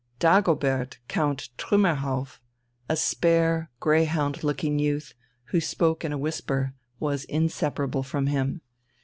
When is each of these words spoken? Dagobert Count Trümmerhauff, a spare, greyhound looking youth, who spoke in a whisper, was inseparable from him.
Dagobert 0.17 0.97
Count 1.07 1.49
Trümmerhauff, 1.59 2.39
a 2.89 2.95
spare, 2.95 3.69
greyhound 3.79 4.43
looking 4.43 4.79
youth, 4.79 5.13
who 5.51 5.61
spoke 5.61 6.03
in 6.03 6.11
a 6.11 6.17
whisper, 6.17 6.73
was 6.99 7.23
inseparable 7.25 8.01
from 8.01 8.25
him. 8.25 8.61